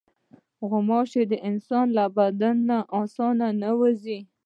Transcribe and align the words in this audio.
غوماشې 0.69 1.23
د 1.31 1.33
انسان 1.49 1.85
له 1.97 2.05
بدن 2.17 2.55
نه 2.69 2.77
اسانه 3.01 3.47
نه 3.61 3.71
ځي. 4.03 4.19